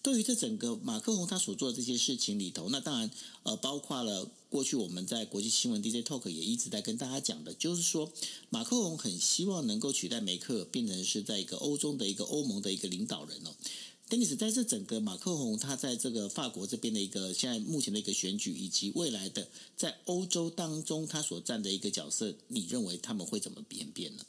[0.01, 3.11] 对于这整个马克龙他所做的这些事情里头，那当然
[3.43, 4.31] 呃包括了。
[4.49, 8.09] 过去我们在国际新闻 DJ Talk 也一直在跟大家讲的，就是说
[8.49, 13.53] 马克龙很希望能够取代梅克尔，变成是在一个欧洲的一个欧盟的一个领导人哦。
[14.09, 24.23] 但是在这整个马克宏他在这个法国这边的一个现在目前的一个选举，以及未来的在欧洲当中他所占的一个角色，你认为他们会怎么演变呢？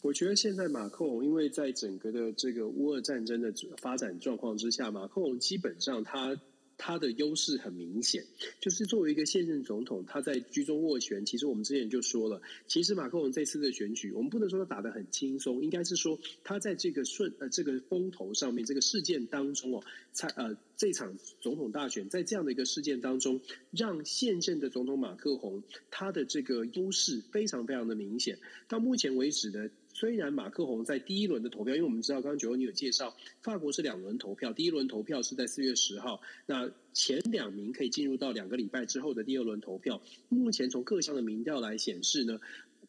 [0.00, 6.40] 我觉得现在马克龙因为在整个的这个乌俄战争的发展状况之下，马克龙基本上他。
[6.78, 8.24] 他的优势很明显，
[8.60, 11.26] 就是作为一个现任总统，他在居中斡旋。
[11.26, 23.40] 其实我们之前就说了，其实马克龙这次的选举，我们不能说他打得很轻松，应该是说他在这个顺呃这个风头上面，这个事件当中哦，才呃这场总统大选在这样的一个事件当中，
[23.72, 28.38] 让现任的总统马克龙他的这个优势非常非常的明显。
[28.68, 29.68] 到目前为止呢。
[29.98, 40.00] 虽然马克宏在第一轮的投票，因为我们知道刚刚九欧你有介绍，法国是两轮投票，第一轮投票是在四月十号，那前两名可以进入到两个礼拜之后的第二轮投票。
[40.28, 42.38] 目前从各项的民调来显示呢，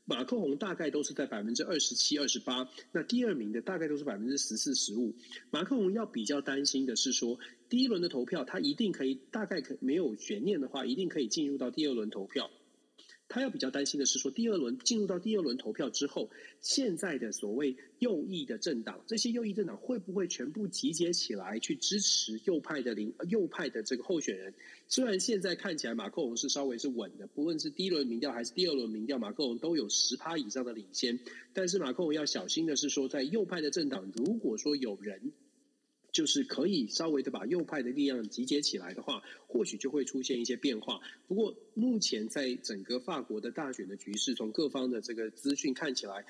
[0.05, 5.11] 马克宏大概都是在百分之二十七、二十八，那第二名的大概都是百分之十四、十五。
[5.49, 12.51] 马克宏要比较担心的是说，第一轮的投票他一定可以，大概可没有悬念的话，一定可以进入到第二轮投票。
[13.29, 24.53] 他要比较担心的是说，第二轮进入到第二轮投票之后，现在的所谓右翼的政党，这些右翼政党会不会全部集结起来去支持右派的领右派的这个候选人？
[24.87, 31.19] 虽然现在看起来马克龙是稍微是稳的，不论是第一轮民调还是第二轮民调，马克龙都有十趴以上的领先。
[31.53, 35.31] 但是马克龙要小心的是说，在右派的政党，如果说有人。
[36.19, 40.99] 就是可以稍微的把右派的力量集结起来的话，或许就会出现一些变化。
[41.29, 46.25] 不过，目前在整个法国的大选的局势，从各方的这个资讯看起来，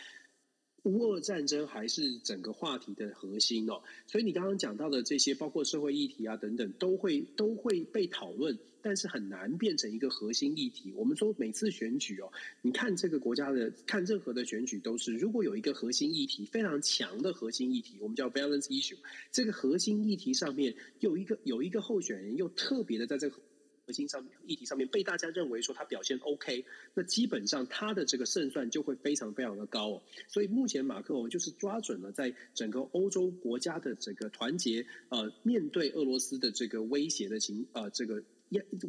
[0.84, 3.82] 乌俄战争还是整个话题的核心哦。
[4.08, 8.58] 所以你刚刚讲到的这些，包括社会议题啊等等，都会都会被讨论。
[8.82, 10.94] 但是很难变成一个核心议题。
[10.96, 18.96] 我们说每次选举哦，你看这个国家的，看任何的选举都是，如果有一个核心议题非常强的核心议题，我们叫 balance issue，
[19.34, 23.36] 这个核心议题上面有一个有一个候选人又特别的在这个
[23.90, 26.64] 核心上议题上面被大家认为说他表现 OK，
[26.94, 30.04] 那基本上他的这个胜算就会非常非常的高哦。
[30.28, 38.24] 所以目前马克龙就是抓准了在整个欧洲国家的这个团结，呃，面对俄罗斯的这个威胁的情，呃，这个。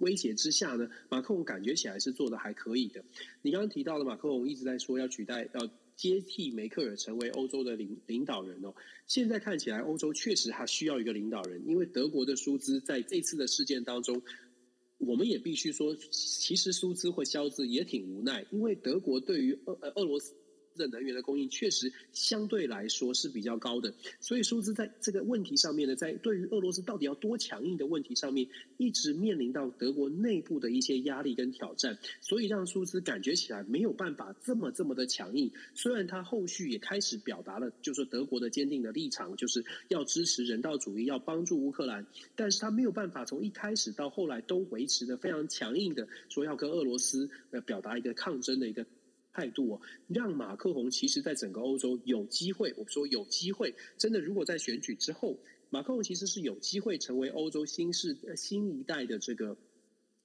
[0.00, 3.04] 威胁之下呢，马克龙感觉起来是做的还可以的。
[3.42, 8.74] 你刚刚提到的马克龙一直在说要取代、要接替梅克尔成为欧洲的领领导人哦。
[9.06, 14.22] 现在看起来，欧洲确实还需要一个领导人，因为德国的舒兹在这次的事件当中，
[15.00, 20.39] 我们也必须说，其实苏兹或肖兹也挺无奈，因为德国对于俄俄罗斯。
[20.76, 35.50] 的能源的供应确实相对来说是比较高的，所以舒兹在这个问题上面呢，在对于俄罗斯到底要多强硬的问题上面，一直面临到德国内部的一些压力跟挑战，所以让舒兹感觉起来没有办法这么这么的强硬。
[35.74, 42.06] 虽然他后续也开始表达了，就是德国的坚定的立场，就是要支持人道主义，要帮助乌克兰，
[42.36, 48.86] 但是他没有办法从一开始到后来都维持的非常强硬的说要跟俄罗斯呃表达一个抗争的一个。
[49.40, 52.74] 态度哦，让马克宏其实在整个欧洲有机会。
[52.76, 55.38] 我说有机会，真的，如果在选举之后，
[55.70, 59.56] 马克宏其实是有机会成为欧洲新世新一代的这个。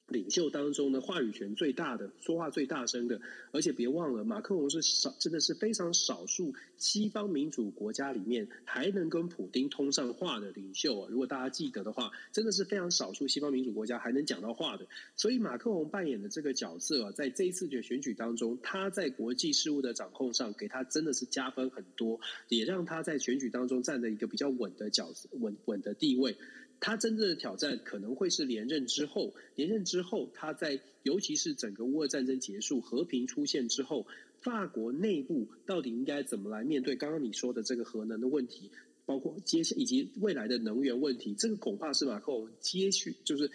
[0.07, 3.19] 领袖当中呢，话语权最大的、说话最大声的，
[3.51, 11.07] 而且别忘了，马克龙是少，真的是非常少数西方民主国家里面还能跟普丁通上话的领袖啊！
[11.09, 14.85] 如果大家记得的话，真的是非常少数西方民主国家还能讲到话的。
[15.15, 26.37] 所以，马克龙扮演的这个角色啊，在这一次的选举当中，他在国际事务的掌控上，给他真的是加分很多，也让他在选举当中站在一个比较稳的角色、稳稳的地位。
[26.79, 34.05] 他真正的挑战可能会是连任之后，连任之后，他在尤其是整个乌俄战争结束、和平出现之后，
[34.41, 38.69] 法国内部到底应该怎么来面对刚刚你说的这个核能的问题，
[39.05, 43.49] 包括接下以及未来的能源问题，这个恐怕是马克龙接续就是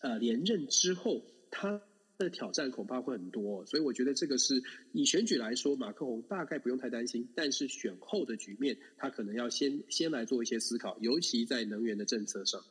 [0.00, 1.80] 呃连任之后他。
[2.16, 4.62] 的挑战恐怕会很多，所以我觉得这个是
[4.92, 7.26] 以选举来说，马克宏大概不用太担心。
[7.34, 12.64] 但是选后的局面，他可能要先先来做一些思考，尤其在能源的政策上。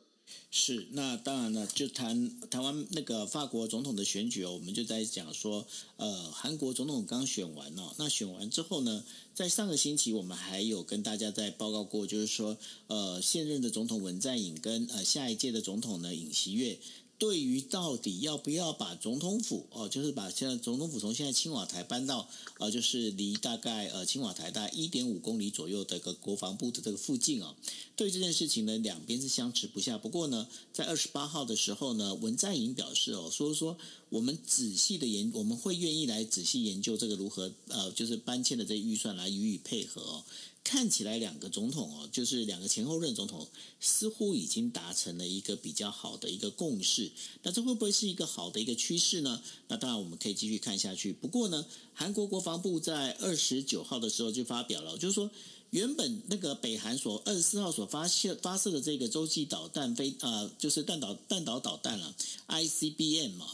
[0.50, 5.66] 是，那当然了，就谈谈完那个法国总统的选举哦，我们就在讲说，
[5.98, 16.78] 呃，韩国总统刚选完哦，那选完之后呢，在上个星期我们还有跟大家在报告过，就是说，呃，现任的总统文在寅跟呃下一届的总统呢尹锡悦。
[17.18, 27.54] 对于到底要不要把总统府哦，就是把现在总统府从现在青瓦台搬到呃，就是离大概呃青瓦台大概一点五公里左右的个国防部的这个附近哦，
[27.96, 29.96] 对这件事情呢，两边是相持不下。
[29.96, 33.78] 不过呢，在二十八号的时候呢，文在寅表示哦，说说
[34.10, 40.24] 我们仔细的研，我们会愿意来仔细研究这个如何呃，就是搬迁的这预算来予以配合哦。
[40.64, 43.46] 看起来两个总统哦，就是两个前后任总统，
[43.80, 47.12] 似乎已经达成了一个比较好的一个共识。
[47.42, 49.42] 那这会不会是一个好的一个趋势呢？
[49.68, 51.12] 那当然我们可以继续看下去。
[51.12, 55.30] 不过呢，韩国国防部在二十九号的时候就发表了，就是说
[55.68, 62.14] 原本那个北韩所二十四号所发射发射的这个洲际导弹飞啊、就是弹道弹道导弹了
[62.48, 63.46] ，ICBM 嘛，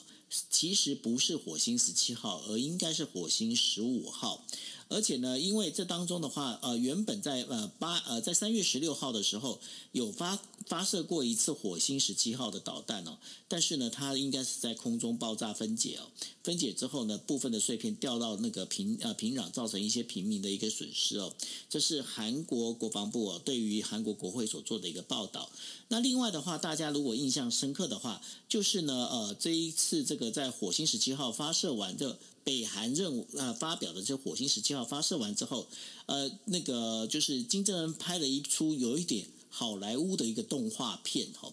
[0.49, 4.47] 其实不是火星十七号，而应该是火星十五号。
[4.91, 9.61] 而且呢，因为这当中的话，呃，原本在呃八呃在三月十六号的时候
[9.93, 10.37] 有发
[10.67, 13.17] 发射过一次火星十七号的导弹哦，
[13.47, 16.11] 但是呢，它应该是在空中爆炸分解哦，
[16.43, 21.33] 分解之后呢，部分的碎片掉到那个平呃平壤，造成一些平民的一个损失哦。
[21.69, 25.49] 这是韩国国防部哦对于韩国国会所做的一个报道。
[25.87, 32.19] 那另外的话，大家如果印象深刻的话，就是呢，呃，这一次这个在火星十七号发射完的。
[32.45, 35.67] 北韩任务啊、呃、发表的这火星十七号发射完之后，
[36.07, 41.53] 呃，那个就是金正恩拍了一出有一点好莱坞的一个动画片哈。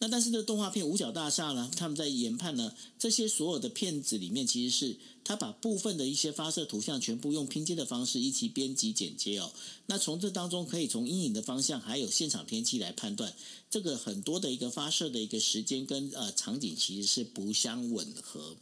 [0.00, 9.50] 那但是这动画片五角大厦呢，他们在研判呢，这些所有的片子里面，其实是他把部分的一些发射图像全部用拼接的方式一起编辑剪接哦。
[9.86, 13.34] 那从这当中可以从阴影的方向还有现场天气来判断，
[13.68, 18.54] 这个很多的一个发射的一个时间跟呃场景其实是不相吻合。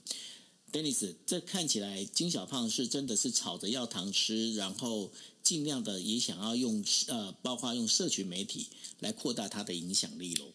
[0.77, 5.11] Dennis，这看起来金小胖是真的是吵着要糖吃，然后
[5.43, 8.67] 尽量的也想要用呃，包括用社群媒体
[9.01, 10.53] 来扩大他的影响力喽。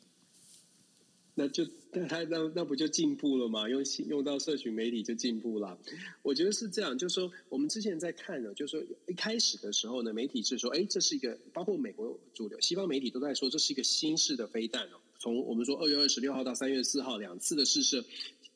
[1.33, 3.67] 那就那他那那不就进步了吗？
[3.67, 5.75] 用用到社群媒体就进步了。
[6.21, 14.99] 我觉得是这样，就是说我们之前在看呢，就是说一开始的时候呢，媒体是说，哎，这是一个包括美国主流、西方媒体都在说，这是一个新式的飞弹哦。
[15.17, 18.05] 从我们说二月二十六号到三月四号两次的试射。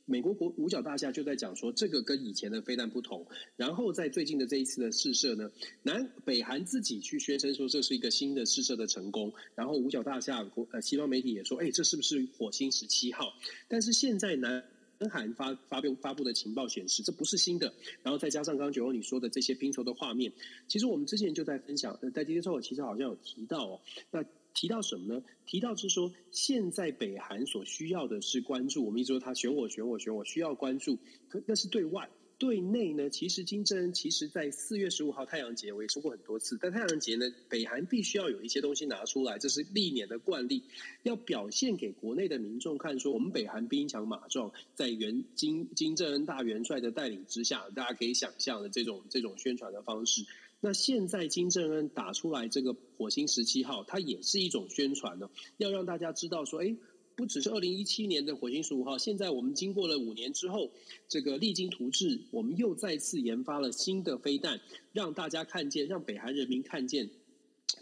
[0.05, 3.25] 美国国五角大厦就在讲说，这个跟以前的飞弹不同。
[3.55, 5.51] 然后在最近的这一次的试射呢，
[5.81, 9.33] 南北韩自己去宣称说这是一个新的试射的成功。
[9.55, 13.33] 然后五角大厦国呃西方媒体也说，哎，这是不是火星十七号？
[13.67, 14.63] 但是现在南
[14.99, 17.73] 南韩发发布发布的情报显示，这不是新的。
[18.03, 20.31] 然后再加上刚刚九欧你说的这些拼凑的画面，
[20.67, 23.81] 其实我们之前就在分享，在今天之后其实好像有提到哦，
[24.11, 24.23] 那。
[24.55, 25.21] 提到什么呢？
[25.45, 28.85] 提到是说，现在北韩所需要的是关注。
[28.85, 30.97] 我们一直说他选我选我选我，需要关注。
[31.27, 33.09] 可那是对外，对内呢？
[33.09, 36.57] 其实金正恩其实在四月十五号太阳节，我也说过很多次。
[36.59, 40.63] 但太阳节呢，北韩必须要有一些东西拿出来，这是历年的惯例，
[41.03, 50.25] 要表现给国内的民众看，说我们北韩兵强马壮，在元金金正恩大元帅的带领之下，大家可以想象的这种这种宣传的方式。
[50.65, 56.75] 那现在金正恩打出来这个火星十七号，它也是一种宣传呢，要让大家知道说，哎，
[57.15, 60.71] 不只是二零一七年的火星十五号，现在我们经过了五年之后，
[61.07, 64.59] 这个励精图治，我们又再次研发了新的飞弹，
[64.91, 67.11] 让大家看见，让北韩人民看见，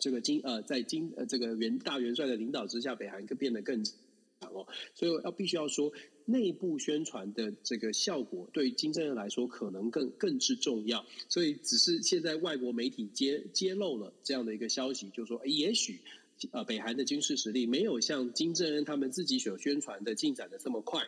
[0.01, 3.95] 这个金呃，在金呃这个元大元帅的领导之下，北韩更变得更强
[4.51, 5.89] 哦，所以要必须要说。
[6.25, 11.05] 内部宣传的这个效果，对金正恩来说可能更更之重要。
[11.27, 15.99] 所以，只是现在外国媒体揭揭露了这样的一个消息，就是说，也许
[16.51, 21.01] 呃，北韩的军事实力没有像金正恩他们自己所宣传的进展的这么快。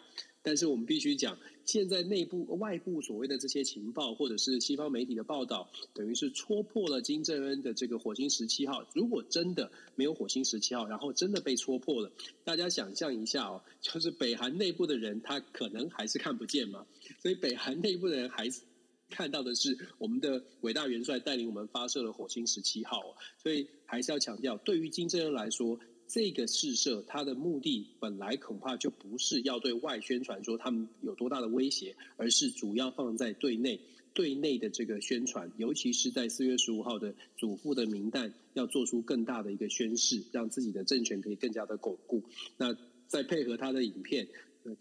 [0.46, 8.86] 但是我们必须讲，现在内部、外部所谓的这些情报，或者是西方媒体的报道，等于是戳破了金正恩的这个火星十七号。
[8.94, 12.12] 如果真的没有火星十七号，然后真的被戳破了，
[12.44, 16.86] 大家想象一下哦，就是北韩内部的人，他可能还是看不见嘛。
[17.24, 18.62] 所以北韩内部的人还是
[19.10, 23.02] 看到的是我们的伟大元帅带领我们发射了火星十七号。
[23.42, 25.80] 所以还是要强调，对于金正恩来说。
[26.08, 33.80] 这个试射，它的目的本来恐怕就不是要对外宣传说他们有多大的威胁，而是主要放在对内，
[34.14, 42.24] 对内的这个宣传，尤其是在四月十五号的祖父的冥诞，要做出更大的一个宣示，让自己的政权可以更加的巩固。
[42.58, 42.76] 那
[43.08, 44.28] 再配合他的影片，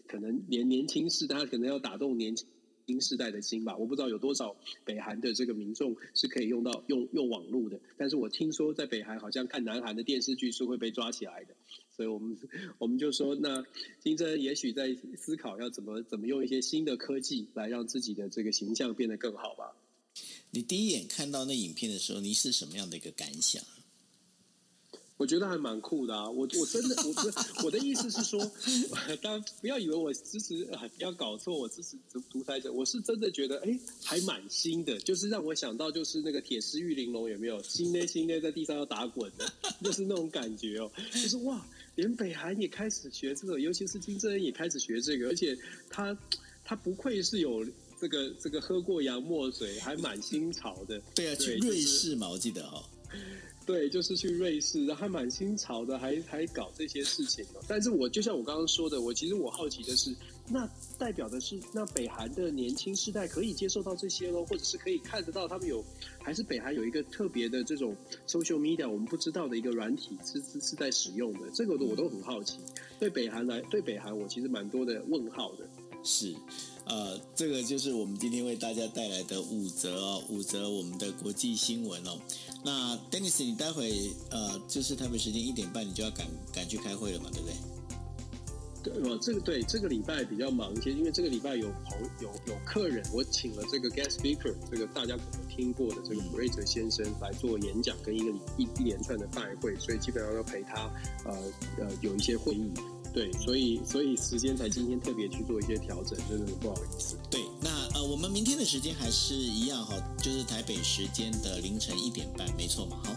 [0.07, 2.47] 可能连年轻世代，他可能要打动年轻。
[2.87, 11.55] 新世代的心吧，我不知道有多少北韩的这个民众是可以用到用用网络的，但是我听说在北韩好像看南韩的电视剧是会被抓起来的，
[11.95, 12.37] 所以我们
[12.77, 13.65] 我们就说，那
[13.99, 19.75] 金正也许在思考要怎么怎么用一些新的科技来让自己的这个形象变得更好吧。
[20.51, 23.63] 你第一眼看到那影片的时候，你是什么样的一个感想？
[25.17, 26.29] 我觉得还蛮酷的啊！
[26.29, 28.39] 我我真的，我不我的意思是说，
[29.23, 32.71] 当然不要以为我支持，不要搞错，我支持独独裁者。
[32.71, 37.63] 我是真的觉得，哎，还蛮新的，就是让我想到，就是那个铁丝玉玲珑有没有？
[37.63, 39.49] 新的新的在地上要打滚的，
[39.81, 40.91] 就是那种感觉哦。
[41.13, 45.57] 就是哇，连北韩也开始学这个，尤其是金正恩也开始学这个，而且
[45.89, 46.17] 他
[46.65, 47.65] 他不愧是有
[48.01, 51.01] 这个这个喝过洋墨水，还蛮新潮的。
[51.15, 52.83] 对啊，去瑞士嘛，我记得哈、哦。
[53.65, 57.63] 对，就是去瑞士，然后还蛮新潮的，还还搞这些事情哦。
[57.67, 60.15] 但是我就像我刚刚说的，我其实我好奇的是，
[60.47, 65.83] 那代表的是，那北韩的年轻世代可以接受到这些咯，或者是可以看得到他们有，
[66.21, 67.95] 还是北韩有一个特别的这种
[68.27, 72.59] social media 我们不知道的一个软体是是是在使用的，这个我都很好奇。
[72.99, 75.67] 对北韩来，对北韩我其实蛮多的问号的。
[76.03, 76.35] 是，
[76.85, 82.19] 呃，这个就是我们今天为大家带来的五则哦，五则我们的国际新闻哦。
[82.65, 87.55] 那 Dennis，你待会呃，就是台北时间一点半，你就要赶赶去开会了嘛，对不对？
[88.81, 100.89] 对，哦，这个对，这个礼拜比较忙一些，因为这个礼拜有朋有有客人，我请了这个 guest speaker，这个大家可能听过的这个普瑞泽先生来做演讲，跟一个一一连串的拜会，所以基本上要陪他
[101.25, 101.33] 呃
[101.77, 102.71] 呃有一些会议。
[103.15, 107.15] 对，所以所以时间才今天特别去做一些调整，真的不好意思。
[107.29, 113.15] 对，那呃，我们明天的时间还是一样哈，就是台北时间的凌晨一点半，没错嘛，好。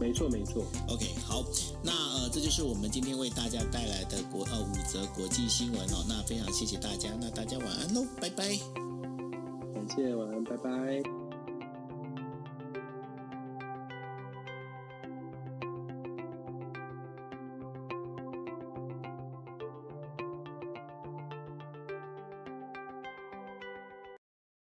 [0.00, 0.64] 没错没错。
[0.88, 1.44] OK，好，
[1.82, 8.56] 那呃，这就是我们今天为大家带来的国呃五则国际新闻哦，那非常谢谢大家，那大家晚安喽，拜拜。
[9.74, 11.25] 感谢，晚安，拜拜。